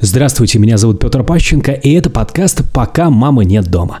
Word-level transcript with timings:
Здравствуйте, 0.00 0.58
меня 0.58 0.76
зовут 0.76 1.00
Петр 1.00 1.24
Пащенко, 1.24 1.72
и 1.72 1.94
это 1.94 2.10
подкаст 2.10 2.62
«Пока 2.72 3.08
мамы 3.08 3.46
нет 3.46 3.64
дома». 3.70 4.00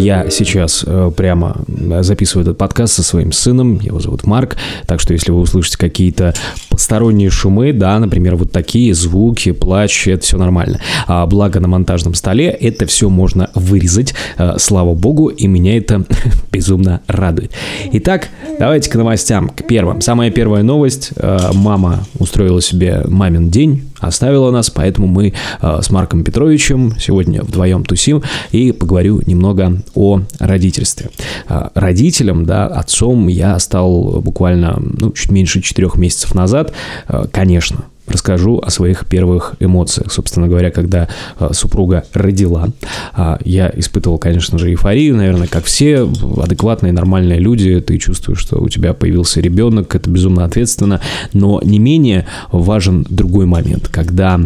Я 0.00 0.30
сейчас 0.30 0.82
э, 0.86 1.10
прямо 1.14 1.58
записываю 2.00 2.44
этот 2.44 2.56
подкаст 2.56 2.94
со 2.94 3.02
своим 3.02 3.32
сыном, 3.32 3.78
его 3.80 4.00
зовут 4.00 4.24
Марк, 4.24 4.56
так 4.86 4.98
что 4.98 5.12
если 5.12 5.30
вы 5.30 5.40
услышите 5.40 5.76
какие-то 5.76 6.32
посторонние 6.70 7.28
шумы, 7.28 7.74
да, 7.74 7.98
например, 7.98 8.36
вот 8.36 8.50
такие 8.50 8.94
звуки, 8.94 9.52
плач, 9.52 10.08
это 10.08 10.24
все 10.24 10.38
нормально. 10.38 10.80
А 11.06 11.26
благо 11.26 11.60
на 11.60 11.68
монтажном 11.68 12.14
столе 12.14 12.46
это 12.46 12.86
все 12.86 13.10
можно 13.10 13.50
вырезать, 13.54 14.14
э, 14.38 14.54
слава 14.56 14.94
богу, 14.94 15.28
и 15.28 15.46
меня 15.46 15.76
это 15.76 16.06
безумно 16.50 17.02
радует. 17.06 17.52
Итак, 17.92 18.30
давайте 18.58 18.88
к 18.88 18.94
новостям, 18.94 19.50
к 19.50 19.66
первым. 19.66 20.00
Самая 20.00 20.30
первая 20.30 20.62
новость. 20.62 21.10
Э, 21.16 21.50
мама 21.52 22.04
устроила 22.18 22.62
себе 22.62 23.02
мамин 23.06 23.50
день, 23.50 23.89
оставила 24.00 24.50
нас, 24.50 24.70
поэтому 24.70 25.06
мы 25.06 25.34
э, 25.60 25.78
с 25.82 25.90
Марком 25.90 26.24
Петровичем 26.24 26.98
сегодня 26.98 27.42
вдвоем 27.42 27.84
тусим 27.84 28.22
и 28.50 28.72
поговорю 28.72 29.20
немного 29.26 29.82
о 29.94 30.20
родительстве. 30.38 31.10
Э, 31.48 31.68
родителем, 31.74 32.44
да, 32.44 32.66
отцом 32.66 33.28
я 33.28 33.58
стал 33.58 34.20
буквально, 34.20 34.78
ну, 34.80 35.12
чуть 35.12 35.30
меньше 35.30 35.60
четырех 35.60 35.96
месяцев 35.96 36.34
назад, 36.34 36.72
э, 37.08 37.26
конечно, 37.30 37.84
расскажу 38.06 38.58
о 38.58 38.70
своих 38.70 39.06
первых 39.06 39.54
эмоциях. 39.60 40.12
Собственно 40.12 40.48
говоря, 40.48 40.70
когда 40.70 41.08
э, 41.38 41.50
супруга 41.52 42.04
родила, 42.12 42.68
э, 43.16 43.36
я 43.44 43.72
испытывал, 43.76 44.18
конечно 44.18 44.58
же, 44.58 44.70
эйфорию, 44.70 45.16
наверное, 45.16 45.46
как 45.46 45.64
все 45.64 46.10
адекватные, 46.42 46.92
нормальные 46.92 47.38
люди. 47.38 47.80
Ты 47.80 47.98
чувствуешь, 47.98 48.38
что 48.38 48.58
у 48.58 48.68
тебя 48.68 48.94
появился 48.94 49.40
ребенок, 49.40 49.94
это 49.94 50.10
безумно 50.10 50.44
ответственно. 50.44 51.00
Но 51.32 51.60
не 51.62 51.78
менее 51.78 52.26
важен 52.50 53.06
другой 53.08 53.46
момент, 53.46 53.88
когда 53.88 54.40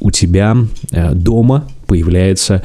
у 0.00 0.10
тебя 0.10 0.56
э, 0.90 1.14
дома 1.14 1.68
появляется 1.86 2.62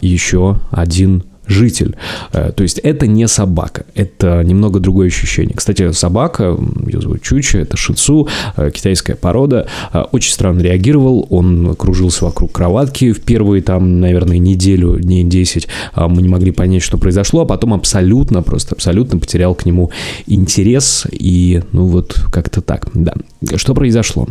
еще 0.00 0.58
один 0.72 1.22
житель. 1.46 1.96
Э, 2.32 2.52
то 2.54 2.62
есть 2.62 2.78
это 2.78 3.06
не 3.06 3.28
собака, 3.28 3.84
это 3.94 4.42
немного 4.42 4.80
другое 4.80 5.08
ощущение. 5.08 5.54
Кстати, 5.54 5.92
собака, 5.92 6.56
ее 6.86 7.00
зовут 7.00 7.22
Чуча, 7.22 7.58
это 7.58 7.76
шицу, 7.76 8.28
э, 8.56 8.70
китайская 8.70 9.14
порода, 9.14 9.66
э, 9.92 10.04
очень 10.12 10.32
странно 10.32 10.60
реагировал, 10.60 11.26
он 11.30 11.74
кружился 11.76 12.24
вокруг 12.24 12.52
кроватки 12.52 13.12
в 13.12 13.20
первые 13.20 13.62
там, 13.62 14.00
наверное, 14.00 14.38
неделю, 14.38 14.98
дней 14.98 15.24
10, 15.24 15.68
мы 15.96 16.22
не 16.22 16.28
могли 16.28 16.50
понять, 16.50 16.82
что 16.82 16.98
произошло, 16.98 17.42
а 17.42 17.46
потом 17.46 17.74
абсолютно, 17.74 18.42
просто 18.42 18.74
абсолютно 18.74 19.18
потерял 19.18 19.54
к 19.54 19.64
нему 19.66 19.90
интерес, 20.26 21.06
и 21.10 21.62
ну 21.72 21.86
вот 21.86 22.20
как-то 22.32 22.60
так, 22.60 22.88
да. 22.94 23.14
Что 23.56 23.74
произошло? 23.74 24.26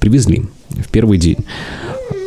Привезли 0.00 0.44
в 0.70 0.88
первый 0.90 1.18
день. 1.18 1.38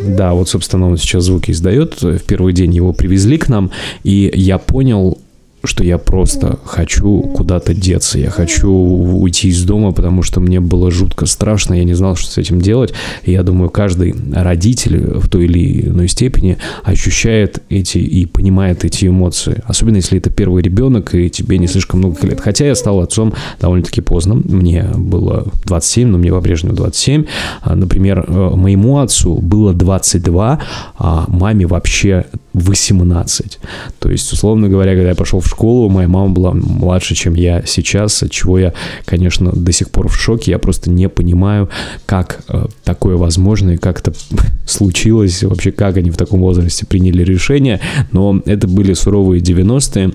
Да, 0.03 0.34
вот, 0.34 0.50
собственно, 0.50 0.89
он 0.89 0.97
сейчас 0.97 1.25
звуки 1.25 1.52
издает. 1.52 2.02
В 2.02 2.20
первый 2.20 2.53
день 2.53 2.73
его 2.73 2.94
привезли 2.94 3.38
к 3.38 3.50
нам, 3.50 3.72
и 4.03 4.31
я 4.34 4.58
понял, 4.58 5.20
что 5.64 5.84
я 5.84 5.98
просто 5.98 6.59
хочу 6.66 7.22
куда-то 7.22 7.73
деться, 7.73 8.20
я 8.20 8.30
хочу 8.30 8.72
уйти 8.72 9.50
из 9.50 9.64
дома, 9.64 9.92
потому 9.92 10.23
что 10.23 10.40
мне 10.40 10.59
было 10.59 10.92
жутко 10.92 11.26
страшно, 11.26 11.76
я 11.76 11.84
не 11.84 11.94
знал, 11.94 12.16
что 12.16 12.31
с 12.31 12.38
этим 12.38 12.59
делать. 12.59 12.94
И 13.23 13.31
я 13.31 13.44
думаю, 13.44 13.70
каждый 13.70 14.16
родитель 14.34 15.20
в 15.20 15.30
той 15.30 15.45
или 15.45 15.88
иной 15.88 16.08
степени 16.08 16.58
ощущает 16.84 17.62
эти 17.70 18.00
и 18.00 18.26
понимает 18.26 18.84
эти 18.86 19.06
эмоции. 19.08 19.62
Особенно 19.66 19.98
если 19.98 20.18
это 20.18 20.30
первый 20.30 20.64
ребенок 20.64 21.14
и 21.14 21.30
тебе 21.30 21.58
не 21.58 21.68
слишком 21.68 22.00
много 22.00 22.25
лет. 22.25 22.42
Хотя 22.42 22.66
я 22.66 22.75
стал 22.75 23.00
отцом 23.00 23.34
довольно-таки 23.59 24.02
поздно. 24.02 24.36
Мне 24.36 24.84
было 24.96 25.48
27, 25.66 26.08
но 26.08 26.18
мне 26.18 26.31
по-прежнему 26.31 26.75
27. 26.75 27.25
А, 27.62 27.75
например, 27.75 28.25
э, 28.28 28.50
моему 28.56 29.00
отцу 29.00 29.38
было 29.38 29.74
22, 29.74 30.59
а 30.97 31.25
маме 31.28 31.68
вообще 31.68 32.25
18. 32.53 33.59
То 34.00 34.09
есть, 34.09 34.31
условно 34.34 34.68
говоря, 34.68 34.94
когда 34.94 35.09
я 35.09 35.16
пошел 35.16 35.40
в 35.40 35.50
школу, 35.51 35.89
моя 35.89 36.07
мама 36.07 36.29
была 36.29 36.53
младше, 36.53 37.16
чем 37.16 37.35
я 37.35 37.63
сейчас, 37.66 38.23
от 38.23 38.31
чего 38.31 38.57
я, 38.59 38.73
конечно, 39.06 39.51
до 39.51 39.72
сих 39.72 39.89
пор 39.89 40.07
в 40.07 40.16
шоке. 40.16 40.51
Я 40.51 40.59
просто 40.59 40.89
не 40.89 41.09
понимаю, 41.09 41.69
как 42.06 42.44
э, 42.47 42.66
такое 42.84 43.17
возможно 43.17 43.72
и 43.72 43.78
как 43.78 44.00
это 44.00 44.13
случилось, 44.66 45.44
вообще 45.44 45.72
как 45.72 45.97
они 45.97 46.09
в 46.09 46.17
таком 46.17 46.41
возрасте 46.41 46.85
приняли 46.85 47.23
решение. 47.23 47.79
Но 48.11 48.41
это 48.45 48.67
были 48.67 48.94
суровые 48.94 49.41
90-е. 49.41 50.11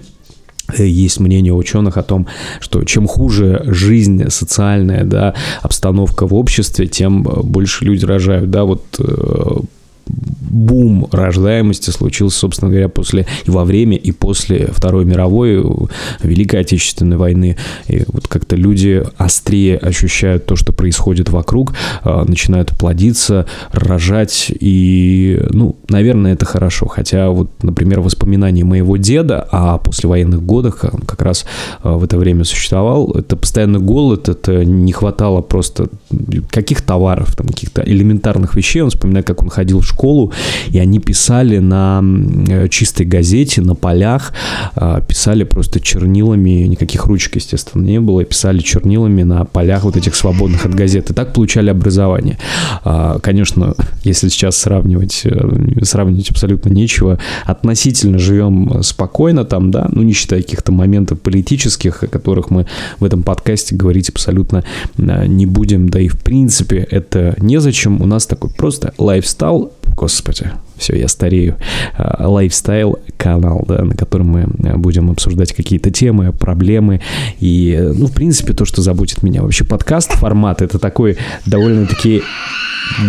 Есть 0.78 1.20
мнение 1.20 1.52
ученых 1.52 1.96
о 1.96 2.02
том, 2.02 2.26
что 2.60 2.82
чем 2.82 3.06
хуже 3.06 3.62
жизнь 3.66 4.28
социальная, 4.30 5.04
да, 5.04 5.34
обстановка 5.62 6.26
в 6.26 6.34
обществе, 6.34 6.88
тем 6.88 7.22
больше 7.22 7.84
люди 7.84 8.04
рожают, 8.04 8.50
да, 8.50 8.64
вот 8.64 8.82
э, 8.98 9.60
бум 10.50 11.08
рождаемости 11.10 11.90
случился, 11.90 12.38
собственно 12.38 12.70
говоря, 12.70 12.88
после 12.88 13.26
и 13.44 13.50
во 13.50 13.64
время, 13.64 13.96
и 13.96 14.12
после 14.12 14.68
Второй 14.72 15.04
мировой, 15.04 15.62
Великой 16.22 16.60
Отечественной 16.60 17.16
войны. 17.16 17.56
И 17.88 18.04
вот 18.06 18.28
как-то 18.28 18.56
люди 18.56 19.02
острее 19.16 19.76
ощущают 19.76 20.46
то, 20.46 20.56
что 20.56 20.72
происходит 20.72 21.30
вокруг, 21.30 21.74
а, 22.02 22.24
начинают 22.24 22.70
плодиться, 22.70 23.46
рожать, 23.72 24.50
и, 24.60 25.40
ну, 25.50 25.76
наверное, 25.88 26.34
это 26.34 26.44
хорошо. 26.44 26.86
Хотя 26.86 27.30
вот, 27.30 27.50
например, 27.62 28.00
воспоминания 28.00 28.64
моего 28.64 28.96
деда 28.96 29.46
о 29.50 29.78
послевоенных 29.78 30.44
годах, 30.44 30.84
он 30.92 31.00
как 31.00 31.22
раз 31.22 31.46
а, 31.82 31.96
в 31.96 32.04
это 32.04 32.18
время 32.18 32.44
существовал, 32.44 33.12
это 33.12 33.36
постоянный 33.36 33.80
голод, 33.80 34.28
это 34.28 34.64
не 34.64 34.92
хватало 34.92 35.40
просто 35.40 35.88
каких 36.50 36.82
товаров, 36.82 37.34
там, 37.36 37.48
каких-то 37.48 37.82
элементарных 37.82 38.54
вещей. 38.54 38.82
Он 38.82 38.90
вспоминает, 38.90 39.26
как 39.26 39.42
он 39.42 39.48
ходил 39.48 39.80
в 39.80 39.86
школу, 39.86 40.32
и 40.70 40.78
они 40.78 41.00
писали 41.00 41.58
на 41.58 42.02
э, 42.48 42.68
чистой 42.68 43.06
газете, 43.06 43.60
на 43.60 43.74
полях, 43.74 44.32
а, 44.74 45.00
писали 45.00 45.44
просто 45.44 45.80
чернилами, 45.80 46.66
никаких 46.66 47.06
ручек, 47.06 47.36
естественно, 47.36 47.82
не 47.82 48.00
было, 48.00 48.24
писали 48.24 48.58
чернилами 48.58 49.22
на 49.22 49.44
полях 49.44 49.84
вот 49.84 49.96
этих 49.96 50.14
свободных 50.14 50.66
от 50.66 50.74
газеты. 50.74 51.14
Так 51.14 51.32
получали 51.32 51.70
образование. 51.70 52.38
А, 52.84 53.18
конечно, 53.18 53.74
если 54.02 54.28
сейчас 54.28 54.56
сравнивать, 54.56 55.22
э, 55.24 55.82
сравнивать 55.82 56.30
абсолютно 56.30 56.70
нечего, 56.70 57.18
относительно 57.44 58.18
живем 58.18 58.82
спокойно 58.82 59.44
там, 59.44 59.70
да, 59.70 59.88
ну, 59.90 60.02
не 60.02 60.12
считая 60.12 60.42
каких-то 60.42 60.72
моментов 60.72 61.20
политических, 61.20 62.02
о 62.02 62.06
которых 62.06 62.50
мы 62.50 62.66
в 62.98 63.04
этом 63.04 63.22
подкасте 63.22 63.74
говорить 63.74 64.08
абсолютно 64.08 64.64
э, 64.98 65.26
не 65.26 65.46
будем, 65.46 65.88
да 65.88 66.00
и 66.00 66.08
в 66.08 66.18
принципе 66.18 66.86
это 66.90 67.34
незачем. 67.40 68.00
У 68.00 68.06
нас 68.06 68.26
такой 68.26 68.50
просто 68.50 68.92
лайфстайл, 68.98 69.72
господи, 69.94 70.50
все, 70.76 70.96
я 70.96 71.08
старею, 71.08 71.56
а, 71.96 72.28
лайфстайл 72.28 72.98
канал, 73.16 73.64
да, 73.66 73.82
на 73.84 73.94
котором 73.94 74.28
мы 74.28 74.40
э, 74.40 74.76
будем 74.76 75.10
обсуждать 75.10 75.52
какие-то 75.52 75.90
темы, 75.90 76.32
проблемы 76.32 77.00
и, 77.40 77.78
ну, 77.94 78.06
в 78.06 78.12
принципе, 78.12 78.52
то, 78.52 78.64
что 78.64 78.82
заботит 78.82 79.22
меня. 79.22 79.42
Вообще 79.42 79.64
подкаст 79.64 80.12
формат 80.12 80.62
это 80.62 80.78
такой 80.78 81.16
довольно-таки 81.46 82.22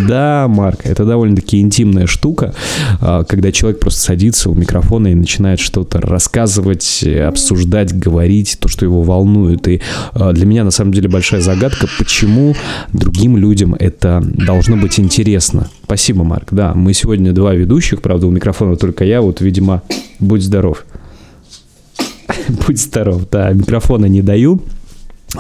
да, 0.08 0.48
Марк, 0.48 0.82
это 0.84 1.06
довольно-таки 1.06 1.60
интимная 1.60 2.08
штука, 2.08 2.54
а, 3.02 3.24
когда 3.24 3.52
человек 3.52 3.80
просто 3.80 4.02
садится 4.02 4.50
у 4.50 4.54
микрофона 4.54 5.08
и 5.08 5.16
начинает 5.16 5.60
что-то 5.60 6.02
рассказывать, 6.02 7.04
обсуждать, 7.04 7.98
говорить, 7.98 8.58
то, 8.60 8.68
что 8.68 8.86
его 8.86 9.02
волнует. 9.02 9.68
И 9.68 9.82
а, 10.14 10.34
для 10.34 10.46
меня, 10.46 10.64
на 10.64 10.72
самом 10.72 10.94
деле, 10.94 11.10
большая 11.10 11.42
загадка, 11.42 11.88
почему 11.98 12.56
другим 12.94 13.38
людям 13.38 13.76
это 13.76 14.24
должно 14.24 14.78
быть 14.78 15.00
интересно. 15.00 15.70
Спасибо, 15.84 16.24
Марк. 16.24 16.50
Да, 16.52 16.74
мы 16.74 16.94
сегодня 16.94 17.32
два 17.32 17.54
ведущих, 17.54 18.02
правда, 18.02 18.28
у 18.28 18.32
микрофона 18.32 18.76
только 18.76 19.06
я, 19.06 19.22
вот, 19.22 19.42
видимо, 19.42 19.84
будь 20.20 20.44
здоров. 20.44 20.86
Будь 22.68 22.80
здоров, 22.80 23.24
да, 23.32 23.52
микрофона 23.52 24.06
не 24.06 24.22
даю, 24.22 24.62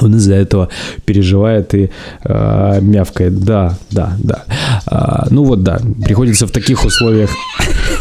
он 0.02 0.16
из-за 0.16 0.36
этого 0.36 0.70
переживает 1.06 1.74
и 1.74 1.90
э, 2.24 2.80
мявкает. 2.82 3.40
Да, 3.40 3.78
да, 3.92 4.16
да. 4.20 4.44
А, 4.86 5.28
ну 5.30 5.44
вот 5.44 5.64
да, 5.64 5.80
приходится 6.04 6.48
в 6.48 6.52
таких 6.52 6.86
условиях 6.86 7.30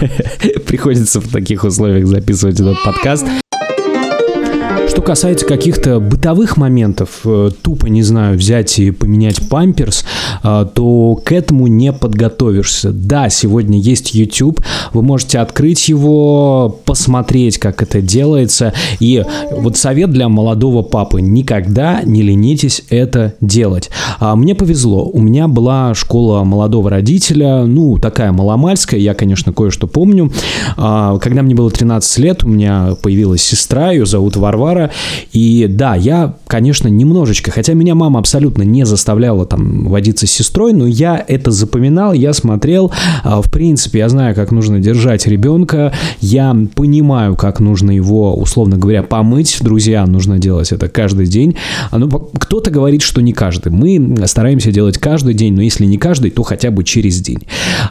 приходится 0.67 1.21
в 1.21 1.29
таких 1.29 1.65
условиях 1.65 2.07
записывать 2.07 2.61
этот 2.61 2.83
подкаст. 2.85 3.27
Касается 5.07 5.47
каких-то 5.47 6.01
бытовых 6.01 6.57
моментов, 6.57 7.21
э, 7.25 7.51
тупо, 7.63 7.87
не 7.87 8.03
знаю, 8.03 8.37
взять 8.37 8.81
и 8.81 8.91
поменять 8.91 9.49
памперс, 9.49 10.05
э, 10.43 10.67
то 10.75 11.15
к 11.25 11.31
этому 11.31 11.69
не 11.69 11.93
подготовишься. 11.93 12.91
Да, 12.91 13.29
сегодня 13.29 13.79
есть 13.79 14.17
YouTube, 14.17 14.61
вы 14.93 15.03
можете 15.03 15.39
открыть 15.39 15.89
его, 15.89 16.81
посмотреть, 16.85 17.59
как 17.59 17.85
это 17.85 18.03
делается. 18.03 18.73
И 18.99 19.23
вот 19.53 19.77
совет 19.77 20.11
для 20.11 20.29
молодого 20.29 20.83
папы, 20.83 21.21
никогда 21.21 22.03
не 22.03 22.23
ленитесь 22.23 22.83
это 22.91 23.35
делать. 23.41 23.91
А 24.19 24.35
мне 24.35 24.57
повезло, 24.57 25.05
у 25.09 25.21
меня 25.21 25.47
была 25.47 25.95
школа 25.95 26.43
молодого 26.43 26.91
родителя, 26.91 27.63
ну, 27.63 27.99
такая 27.99 28.33
маломальская, 28.33 28.99
я, 28.99 29.15
конечно, 29.15 29.53
кое-что 29.53 29.87
помню. 29.87 30.33
А, 30.77 31.19
когда 31.19 31.43
мне 31.43 31.55
было 31.55 31.71
13 31.71 32.19
лет, 32.19 32.43
у 32.43 32.49
меня 32.49 32.97
появилась 33.01 33.43
сестра, 33.43 33.93
ее 33.93 34.05
зовут 34.05 34.35
Варвара, 34.35 34.91
И 35.33 35.67
да, 35.69 35.95
я, 35.95 36.37
конечно, 36.47 36.89
немножечко, 36.89 37.51
хотя 37.51 37.75
меня 37.75 37.95
мама 37.95 38.21
абсолютно 38.21 38.63
не 38.63 38.85
заставляла 38.85 39.47
там 39.47 39.89
водиться 39.89 40.27
с 40.27 40.31
сестрой, 40.31 40.73
но 40.73 40.87
я 40.87 41.23
это 41.27 41.51
запоминал, 41.51 42.13
я 42.13 42.33
смотрел, 42.33 42.93
а, 43.25 43.43
в 43.43 43.51
принципе, 43.51 44.01
я 44.01 44.09
знаю, 44.09 44.35
как 44.35 44.53
нужно 44.53 44.81
держать 44.81 45.27
ребенка, 45.27 45.93
я 46.21 46.57
понимаю, 46.75 47.37
как 47.37 47.61
нужно 47.61 47.91
его, 47.91 48.35
условно 48.35 48.77
говоря, 48.77 49.03
помыть, 49.03 49.59
друзья, 49.61 50.07
нужно 50.07 50.39
делать 50.39 50.73
это 50.73 50.89
каждый 50.89 51.27
день. 51.27 51.57
А, 51.91 51.99
ну, 51.99 52.09
кто-то 52.09 52.71
говорит, 52.71 53.03
что 53.03 53.21
не 53.21 53.33
каждый. 53.33 53.73
Мы 53.73 54.17
стараемся 54.27 54.73
делать 54.73 54.99
каждый 54.99 55.35
день, 55.35 55.55
но 55.55 55.63
если 55.63 55.85
не 55.87 55.99
каждый, 55.99 56.31
то 56.31 56.43
хотя 56.43 56.71
бы 56.71 56.85
через 56.85 57.21
день. 57.21 57.41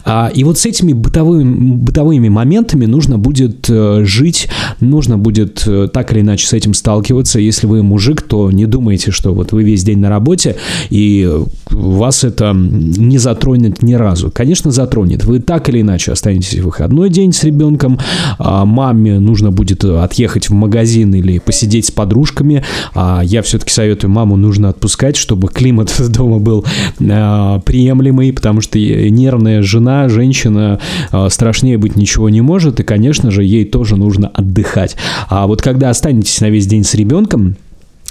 А, 0.03 0.31
и 0.33 0.43
вот 0.43 0.57
с 0.57 0.65
этими 0.65 0.93
бытовыми, 0.93 1.75
бытовыми 1.75 2.29
моментами 2.29 2.85
нужно 2.85 3.17
будет 3.17 3.69
э, 3.69 4.03
жить, 4.05 4.47
нужно 4.79 5.17
будет 5.17 5.63
э, 5.67 5.87
так 5.91 6.11
или 6.11 6.21
иначе 6.21 6.47
с 6.47 6.53
этим 6.53 6.73
сталкиваться. 6.73 6.94
Если 7.39 7.67
вы 7.67 7.83
мужик, 7.83 8.21
то 8.21 8.51
не 8.51 8.65
думайте, 8.65 9.11
что 9.11 9.33
вот 9.33 9.51
вы 9.51 9.63
весь 9.63 9.83
день 9.83 9.99
на 9.99 10.09
работе, 10.09 10.55
и 10.89 11.29
вас 11.69 12.23
это 12.23 12.53
не 12.53 13.17
затронет 13.17 13.81
ни 13.81 13.93
разу. 13.93 14.31
Конечно, 14.31 14.71
затронет. 14.71 15.25
Вы 15.25 15.39
так 15.39 15.69
или 15.69 15.81
иначе 15.81 16.11
останетесь 16.11 16.59
в 16.59 16.65
выходной 16.65 17.09
день 17.09 17.33
с 17.33 17.43
ребенком, 17.43 17.99
а 18.39 18.65
маме 18.65 19.19
нужно 19.19 19.51
будет 19.51 19.83
отъехать 19.83 20.49
в 20.49 20.53
магазин 20.53 21.13
или 21.13 21.39
посидеть 21.39 21.87
с 21.87 21.91
подружками. 21.91 22.63
А 22.93 23.21
я 23.23 23.41
все-таки 23.41 23.71
советую 23.71 24.11
маму 24.11 24.37
нужно 24.37 24.69
отпускать, 24.69 25.17
чтобы 25.17 25.49
климат 25.49 25.93
дома 26.09 26.39
был 26.39 26.65
а, 27.01 27.59
приемлемый, 27.59 28.31
потому 28.31 28.61
что 28.61 28.79
нервная 28.79 29.61
жена, 29.61 30.07
женщина 30.09 30.79
а, 31.11 31.29
страшнее 31.29 31.77
быть 31.77 31.95
ничего 31.95 32.29
не 32.29 32.41
может, 32.41 32.79
и, 32.79 32.83
конечно 32.83 33.31
же, 33.31 33.43
ей 33.43 33.65
тоже 33.65 33.97
нужно 33.97 34.29
отдыхать. 34.29 34.95
А 35.29 35.47
вот 35.47 35.61
когда 35.61 35.89
останетесь 35.89 36.39
на 36.41 36.49
весь 36.49 36.67
день 36.67 36.84
с 36.85 36.93
ребенком, 36.95 37.57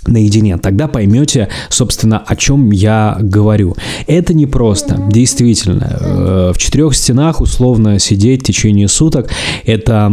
наедине, 0.06 0.58
тогда 0.58 0.88
поймете, 0.88 1.48
собственно, 1.68 2.18
о 2.18 2.36
чем 2.36 2.70
я 2.70 3.16
говорю. 3.20 3.76
Это 4.06 4.34
не 4.34 4.46
просто, 4.46 5.00
действительно. 5.10 5.98
Э, 6.00 6.52
в 6.54 6.58
четырех 6.58 6.94
стенах 6.94 7.40
условно 7.40 7.98
сидеть 7.98 8.42
в 8.42 8.44
течение 8.44 8.88
суток– 8.88 9.30
это 9.64 10.12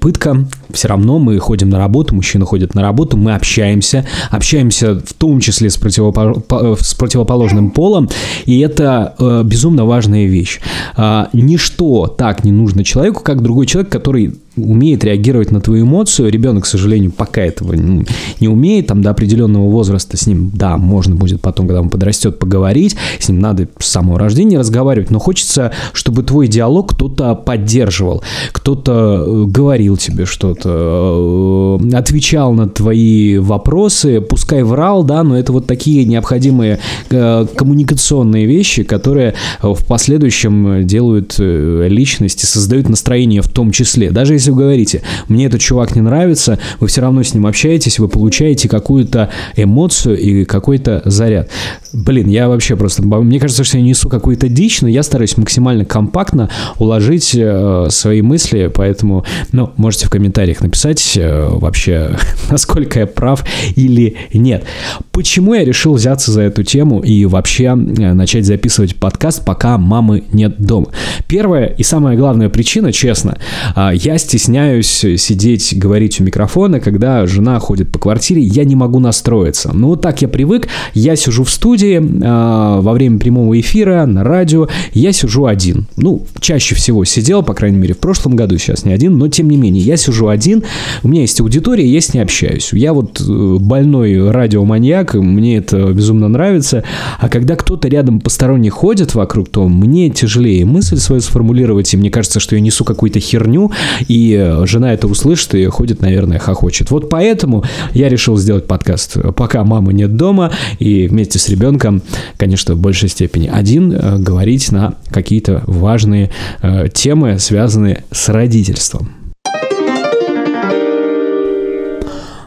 пытка. 0.00 0.46
Все 0.72 0.88
равно 0.88 1.18
мы 1.18 1.38
ходим 1.38 1.70
на 1.70 1.78
работу, 1.78 2.14
мужчины 2.14 2.44
ходят 2.44 2.74
на 2.74 2.82
работу, 2.82 3.16
мы 3.16 3.34
общаемся, 3.34 4.06
общаемся 4.30 5.00
в 5.00 5.12
том 5.14 5.40
числе 5.40 5.70
с, 5.70 5.78
противопо- 5.78 6.76
с 6.80 6.94
противоположным 6.94 7.70
полом, 7.70 8.08
и 8.44 8.58
это 8.60 9.14
э, 9.18 9.42
безумно 9.44 9.84
важная 9.84 10.26
вещь. 10.26 10.60
Э, 10.96 11.26
ничто 11.32 12.08
так 12.08 12.44
не 12.44 12.52
нужно 12.52 12.84
человеку, 12.84 13.22
как 13.22 13.42
другой 13.42 13.66
человек, 13.66 13.90
который 13.90 14.34
умеет 14.56 15.04
реагировать 15.04 15.50
на 15.50 15.60
твою 15.60 15.84
эмоцию. 15.84 16.30
Ребенок, 16.30 16.64
к 16.64 16.66
сожалению, 16.66 17.10
пока 17.10 17.42
этого 17.42 17.72
не 17.74 18.48
умеет, 18.48 18.86
там 18.86 19.02
до 19.02 19.10
определенного 19.10 19.68
возраста 19.68 20.16
с 20.16 20.26
ним, 20.26 20.50
да, 20.54 20.76
можно 20.76 21.14
будет 21.14 21.40
потом, 21.40 21.66
когда 21.66 21.80
он 21.80 21.90
подрастет, 21.90 22.38
поговорить, 22.38 22.96
с 23.18 23.28
ним 23.28 23.40
надо 23.40 23.68
с 23.78 23.86
самого 23.86 24.18
рождения 24.18 24.58
разговаривать, 24.58 25.10
но 25.10 25.18
хочется, 25.18 25.72
чтобы 25.92 26.22
твой 26.22 26.48
диалог 26.48 26.94
кто-то 26.94 27.34
поддерживал, 27.34 28.22
кто-то 28.52 29.24
э, 29.26 29.44
говорил 29.46 29.96
тебе 29.96 30.24
что-то, 30.24 31.78
э, 31.82 31.96
отвечал 31.96 32.52
на 32.52 32.68
твои 32.68 33.38
вопросы, 33.38 34.20
пускай 34.20 34.62
врал, 34.62 35.04
да, 35.04 35.22
но 35.22 35.38
это 35.38 35.52
вот 35.52 35.66
такие 35.66 36.04
необходимые 36.04 36.78
э, 37.10 37.46
коммуникационные 37.56 38.46
вещи, 38.46 38.82
которые 38.82 39.34
в 39.62 39.84
последующем 39.86 40.86
делают 40.86 41.36
личности, 41.38 42.46
создают 42.46 42.88
настроение 42.88 43.42
в 43.42 43.48
том 43.48 43.70
числе. 43.70 44.10
Даже 44.10 44.34
если 44.34 44.43
если 44.44 44.50
вы 44.50 44.58
говорите, 44.58 45.00
мне 45.28 45.46
этот 45.46 45.62
чувак 45.62 45.96
не 45.96 46.02
нравится, 46.02 46.58
вы 46.78 46.88
все 46.88 47.00
равно 47.00 47.22
с 47.22 47.32
ним 47.32 47.46
общаетесь, 47.46 47.98
вы 47.98 48.08
получаете 48.08 48.68
какую-то 48.68 49.30
эмоцию 49.56 50.18
и 50.18 50.44
какой-то 50.44 51.00
заряд. 51.06 51.48
Блин, 51.94 52.28
я 52.28 52.48
вообще 52.48 52.76
просто... 52.76 53.02
Мне 53.02 53.40
кажется, 53.40 53.64
что 53.64 53.78
я 53.78 53.84
несу 53.84 54.10
какую-то 54.10 54.48
дичь, 54.48 54.82
но 54.82 54.88
я 54.88 55.02
стараюсь 55.02 55.38
максимально 55.38 55.86
компактно 55.86 56.50
уложить 56.78 57.34
э, 57.34 57.86
свои 57.88 58.20
мысли, 58.20 58.70
поэтому, 58.74 59.24
ну, 59.52 59.72
можете 59.76 60.06
в 60.06 60.10
комментариях 60.10 60.60
написать 60.60 61.16
э, 61.16 61.48
вообще, 61.48 62.18
насколько 62.50 63.00
я 63.00 63.06
прав 63.06 63.44
или 63.76 64.16
нет. 64.34 64.64
Почему 65.12 65.54
я 65.54 65.64
решил 65.64 65.94
взяться 65.94 66.32
за 66.32 66.42
эту 66.42 66.64
тему 66.64 67.00
и 67.00 67.24
вообще 67.24 67.64
э, 67.64 68.12
начать 68.12 68.44
записывать 68.44 68.96
подкаст, 68.96 69.44
пока 69.44 69.78
мамы 69.78 70.24
нет 70.32 70.60
дома? 70.60 70.88
Первая 71.28 71.66
и 71.66 71.82
самая 71.82 72.16
главная 72.16 72.50
причина, 72.50 72.92
честно, 72.92 73.38
э, 73.74 73.90
я 73.94 74.18
стесняюсь 74.34 74.88
сидеть, 75.16 75.78
говорить 75.78 76.20
у 76.20 76.24
микрофона, 76.24 76.80
когда 76.80 77.24
жена 77.24 77.60
ходит 77.60 77.92
по 77.92 78.00
квартире, 78.00 78.42
я 78.42 78.64
не 78.64 78.74
могу 78.74 78.98
настроиться. 78.98 79.70
Ну, 79.72 79.90
вот 79.90 80.00
так 80.00 80.22
я 80.22 80.28
привык, 80.28 80.66
я 80.92 81.14
сижу 81.14 81.44
в 81.44 81.50
студии 81.50 81.98
э, 81.98 82.80
во 82.80 82.92
время 82.92 83.20
прямого 83.20 83.60
эфира, 83.60 84.06
на 84.06 84.24
радио, 84.24 84.66
я 84.92 85.12
сижу 85.12 85.46
один. 85.46 85.86
Ну, 85.96 86.26
чаще 86.40 86.74
всего 86.74 87.04
сидел, 87.04 87.44
по 87.44 87.54
крайней 87.54 87.78
мере, 87.78 87.94
в 87.94 87.98
прошлом 87.98 88.34
году, 88.34 88.58
сейчас 88.58 88.84
не 88.84 88.92
один, 88.92 89.18
но 89.18 89.28
тем 89.28 89.48
не 89.48 89.56
менее, 89.56 89.84
я 89.84 89.96
сижу 89.96 90.26
один, 90.26 90.64
у 91.04 91.08
меня 91.08 91.20
есть 91.20 91.40
аудитория, 91.40 91.86
я 91.86 92.00
с 92.00 92.12
ней 92.12 92.20
общаюсь. 92.20 92.70
Я 92.72 92.92
вот 92.92 93.20
э, 93.20 93.56
больной 93.60 94.32
радиоманьяк, 94.32 95.14
мне 95.14 95.58
это 95.58 95.92
безумно 95.92 96.26
нравится, 96.26 96.82
а 97.20 97.28
когда 97.28 97.54
кто-то 97.54 97.86
рядом 97.86 98.18
посторонний 98.18 98.70
ходит 98.70 99.14
вокруг, 99.14 99.48
то 99.48 99.68
мне 99.68 100.10
тяжелее 100.10 100.64
мысль 100.64 100.96
свою 100.96 101.20
сформулировать, 101.20 101.94
и 101.94 101.96
мне 101.96 102.10
кажется, 102.10 102.40
что 102.40 102.56
я 102.56 102.60
несу 102.60 102.84
какую-то 102.84 103.20
херню, 103.20 103.70
и 104.08 104.23
жена 104.64 104.92
это 104.92 105.06
услышит 105.06 105.54
и 105.54 105.64
ходит, 105.66 106.00
наверное, 106.00 106.38
хохочет. 106.38 106.90
Вот 106.90 107.08
поэтому 107.08 107.64
я 107.92 108.08
решил 108.08 108.36
сделать 108.36 108.66
подкаст, 108.66 109.16
пока 109.36 109.64
мамы 109.64 109.92
нет 109.92 110.16
дома, 110.16 110.52
и 110.78 111.06
вместе 111.08 111.38
с 111.38 111.48
ребенком, 111.48 112.02
конечно, 112.36 112.74
в 112.74 112.78
большей 112.78 113.08
степени 113.08 113.50
один, 113.52 113.92
э, 113.92 114.18
говорить 114.18 114.72
на 114.72 114.94
какие-то 115.10 115.62
важные 115.66 116.30
э, 116.62 116.88
темы, 116.92 117.38
связанные 117.38 118.04
с 118.10 118.28
родительством. 118.28 119.10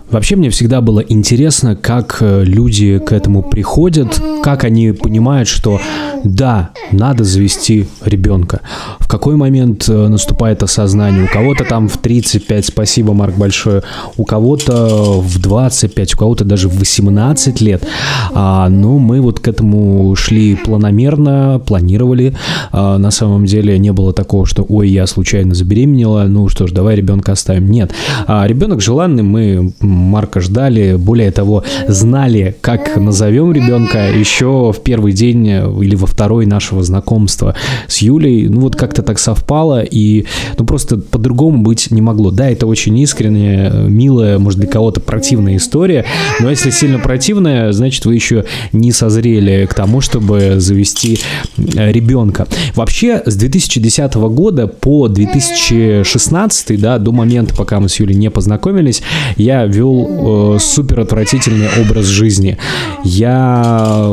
Вообще 0.09 0.38
мне 0.38 0.50
всегда 0.50 0.80
было 0.80 1.01
интересно, 1.01 1.75
как 1.75 2.18
э, 2.21 2.44
люди 2.45 2.97
к 3.00 3.12
этому 3.12 3.44
приходят, 3.44 4.21
как 4.47 4.63
они 4.63 4.94
понимают, 4.94 5.49
что 5.49 5.77
да, 6.23 6.69
надо 6.94 7.25
завести 7.25 7.88
ребенка. 8.05 8.61
В 8.97 9.07
какой 9.09 9.35
момент 9.35 9.89
э, 9.89 10.07
наступает 10.07 10.63
осознание? 10.63 11.25
У 11.25 11.27
кого-то 11.27 11.65
там 11.65 11.89
в 11.89 11.97
35, 11.97 12.65
спасибо, 12.65 13.13
Марк, 13.13 13.35
большое, 13.35 13.83
у 14.15 14.23
кого-то 14.23 15.19
в 15.19 15.41
25, 15.41 16.13
у 16.13 16.17
кого-то 16.17 16.45
даже 16.45 16.69
в 16.69 16.79
18 16.79 17.59
лет. 17.59 17.85
А, 18.33 18.69
ну, 18.69 18.99
мы 18.99 19.19
вот 19.19 19.42
к 19.42 19.49
этому 19.49 20.16
шли 20.16 20.56
планомерно, 20.56 21.61
планировали. 21.66 22.33
А, 22.71 22.97
на 22.97 23.11
самом 23.11 23.45
деле 23.45 23.77
не 23.77 23.92
было 23.92 24.13
такого, 24.13 24.45
что, 24.45 24.66
ой, 24.68 24.87
я 24.87 25.07
случайно 25.07 25.56
забеременела, 25.56 26.23
ну 26.23 26.47
что 26.47 26.68
ж, 26.68 26.71
давай 26.71 26.95
ребенка 26.95 27.33
оставим. 27.33 27.69
Нет. 27.69 27.92
А, 28.27 28.47
ребенок 28.47 28.80
желанный, 28.80 29.23
мы 29.23 29.73
Марка 29.81 30.39
ждали, 30.39 30.95
более 30.95 31.31
того, 31.31 31.66
знали, 31.89 32.56
как 32.61 32.95
назовем 32.95 33.51
ребенка 33.51 34.09
еще 34.11 34.36
в 34.45 34.81
первый 34.83 35.13
день 35.13 35.47
или 35.47 35.95
во 35.95 36.07
второй 36.07 36.45
нашего 36.45 36.83
знакомства 36.83 37.56
с 37.87 37.99
Юлей. 37.99 38.47
Ну 38.47 38.61
вот 38.61 38.75
как-то 38.75 39.03
так 39.03 39.19
совпало, 39.19 39.81
и 39.83 40.25
ну 40.57 40.65
просто 40.65 40.97
по-другому 40.97 41.63
быть 41.63 41.91
не 41.91 42.01
могло. 42.01 42.31
Да, 42.31 42.49
это 42.49 42.67
очень 42.67 42.97
искренняя, 42.99 43.71
милая, 43.71 44.39
может 44.39 44.59
для 44.59 44.69
кого-то 44.69 44.99
противная 44.99 45.57
история, 45.57 46.06
но 46.39 46.49
если 46.49 46.69
сильно 46.69 46.99
противная, 46.99 47.71
значит 47.71 48.06
вы 48.06 48.15
еще 48.15 48.45
не 48.71 48.91
созрели 48.91 49.67
к 49.69 49.73
тому, 49.73 50.01
чтобы 50.01 50.56
завести 50.59 51.19
э, 51.57 51.91
ребенка. 51.91 52.47
Вообще 52.75 53.21
с 53.25 53.35
2010 53.35 54.13
года 54.15 54.67
по 54.67 55.07
2016, 55.07 56.79
да, 56.79 56.97
до 56.97 57.11
момента, 57.11 57.56
пока 57.56 57.79
мы 57.79 57.89
с 57.89 57.99
Юлей 57.99 58.15
не 58.15 58.29
познакомились, 58.29 59.01
я 59.37 59.65
вел 59.65 60.56
э, 60.56 60.59
супер 60.59 61.01
отвратительный 61.01 61.67
образ 61.81 62.06
жизни. 62.06 62.57
Я 63.03 64.07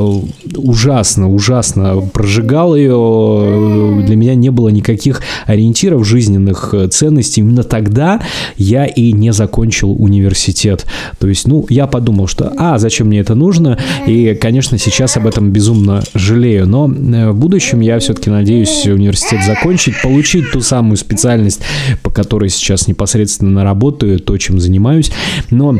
ужасно, 0.56 1.32
ужасно 1.32 2.00
прожигал 2.12 2.76
ее. 2.76 4.02
Для 4.06 4.16
меня 4.16 4.34
не 4.34 4.50
было 4.50 4.68
никаких 4.68 5.22
ориентиров 5.46 6.06
жизненных 6.06 6.74
ценностей. 6.90 7.40
Именно 7.40 7.62
тогда 7.62 8.20
я 8.56 8.86
и 8.86 9.12
не 9.12 9.32
закончил 9.32 9.92
университет. 9.92 10.86
То 11.18 11.28
есть, 11.28 11.46
ну, 11.46 11.66
я 11.68 11.86
подумал, 11.86 12.26
что, 12.26 12.52
а, 12.56 12.78
зачем 12.78 13.08
мне 13.08 13.20
это 13.20 13.34
нужно? 13.34 13.78
И, 14.06 14.34
конечно, 14.40 14.78
сейчас 14.78 15.16
об 15.16 15.26
этом 15.26 15.50
безумно 15.50 16.02
жалею. 16.14 16.66
Но 16.66 16.86
э, 16.86 17.30
в 17.30 17.36
будущем 17.36 17.80
я 17.80 17.98
все-таки 17.98 18.30
надеюсь 18.30 18.86
университет 18.86 19.44
закончить, 19.44 20.00
получить 20.02 20.50
ту 20.52 20.60
самую 20.60 20.96
специальность, 20.96 21.60
по 22.02 22.10
которой 22.10 22.48
сейчас 22.48 22.88
непосредственно 22.88 23.64
работаю, 23.64 24.18
то, 24.18 24.36
чем 24.38 24.60
занимаюсь. 24.60 25.10
Но 25.50 25.76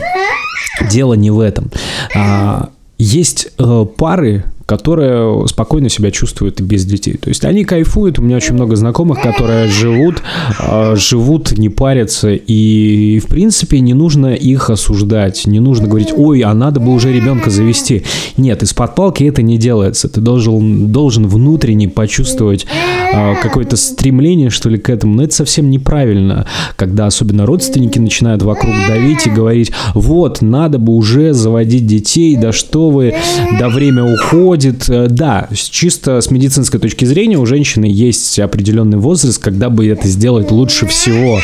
дело 0.90 1.14
не 1.14 1.31
в 1.31 1.40
этом. 1.40 1.71
А, 2.14 2.71
есть 2.98 3.48
э, 3.58 3.86
пары, 3.96 4.44
которая 4.66 5.47
спокойно 5.47 5.88
себя 5.88 6.11
чувствует 6.11 6.61
без 6.61 6.85
детей. 6.85 7.16
То 7.16 7.28
есть 7.28 7.44
они 7.44 7.64
кайфуют, 7.64 8.18
у 8.18 8.23
меня 8.23 8.37
очень 8.37 8.54
много 8.54 8.76
знакомых, 8.76 9.21
которые 9.21 9.68
живут, 9.68 10.23
э, 10.61 10.97
живут, 10.97 11.52
не 11.59 11.68
парятся, 11.68 12.33
и 12.33 13.18
в 13.18 13.26
принципе 13.26 13.80
не 13.80 13.94
нужно 13.94 14.35
их 14.35 14.71
осуждать, 14.71 15.47
не 15.47 15.61
нужно 15.61 15.87
говорить, 15.87 16.12
ой, 16.16 16.40
а 16.40 16.54
надо 16.54 16.80
бы 16.80 16.92
уже 16.92 17.12
ребенка 17.12 17.50
завести. 17.50 18.04
Нет, 18.37 18.62
из-под 18.62 18.94
палки 18.94 19.25
это 19.25 19.42
не 19.42 19.59
делается. 19.59 20.09
Ты 20.09 20.21
должен, 20.21 20.88
должен 20.88 21.26
внутренне 21.26 21.88
почувствовать 21.88 22.66
э, 23.12 23.35
какое-то 23.42 23.76
стремление, 23.76 24.50
что 24.50 24.71
ли, 24.71 24.78
к 24.78 24.88
этому. 24.88 25.14
Но 25.14 25.25
это 25.25 25.35
совсем 25.35 25.71
неправильно, 25.71 26.47
когда 26.76 27.06
особенно 27.06 27.44
родственники 27.44 27.99
начинают 27.99 28.42
вокруг 28.42 28.73
давить 28.88 29.26
и 29.26 29.30
говорить, 29.30 29.73
вот, 29.94 30.40
надо 30.40 30.78
бы 30.78 30.94
уже 30.94 31.35
заводить 31.35 31.87
детей, 31.87 32.37
да 32.37 32.52
что 32.52 32.90
вы, 32.90 33.14
да 33.59 33.68
время 33.68 34.04
уходит. 34.04 34.53
Э, 34.54 35.06
да, 35.08 35.49
чисто 35.52 36.20
с 36.20 36.30
медицинской 36.30 36.80
точки 36.80 37.04
зрения 37.04 37.38
у 37.38 37.46
женщины 37.46 37.87
есть 37.87 38.38
определенный 38.38 38.99
возраст, 38.99 39.42
когда 39.42 39.70
бы 39.70 39.87
это 39.87 40.06
сделать 40.08 40.50
лучше 40.50 40.87
всего. 40.87 41.40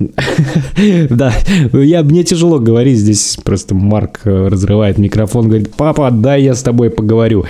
Да, 1.10 1.32
я, 1.72 2.02
мне 2.02 2.24
тяжело 2.24 2.58
говорить, 2.58 2.98
здесь 2.98 3.36
просто 3.44 3.74
Марк 3.74 4.20
э, 4.24 4.48
разрывает 4.48 4.96
микрофон, 4.98 5.48
говорит, 5.48 5.74
папа, 5.76 6.10
дай 6.10 6.42
я 6.42 6.54
с 6.54 6.62
тобой 6.62 6.90
поговорю. 6.90 7.44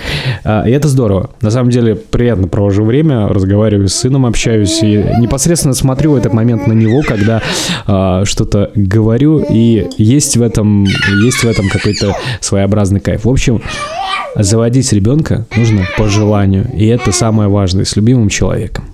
А, 0.45 0.69
и 0.69 0.73
это 0.73 0.89
здорово. 0.89 1.31
На 1.43 1.51
самом 1.51 1.71
деле 1.71 1.95
приятно 1.95 2.49
провожу 2.49 2.85
время, 2.85 3.29
разговариваю 3.29 3.89
с 3.89 3.95
сыном, 3.95 4.27
общаюсь 4.27 4.83
и 4.83 4.97
непосредственно 5.21 5.75
смотрю 5.75 6.17
этот 6.17 6.33
момент 6.33 6.67
на 6.67 6.73
него, 6.73 7.03
когда 7.07 7.41
а, 7.87 8.25
что-то 8.25 8.73
говорю, 8.75 9.45
и 9.49 9.87
есть 9.97 10.37
в 10.37 10.43
этом, 10.43 10.85
есть 11.23 11.45
в 11.45 11.49
этом 11.49 11.69
какой-то 11.69 12.17
своеобразный 12.41 13.01
кайф. 13.01 13.25
В 13.27 13.31
общем, 13.31 13.63
заводить 14.35 14.93
ребенка 14.93 15.47
нужно 15.57 15.87
по 15.97 16.09
желанию, 16.09 16.67
и 16.73 16.87
это 16.87 17.13
самое 17.13 17.49
важное, 17.49 17.85
с 17.85 17.97
любимым 17.97 18.29
человеком. 18.29 18.85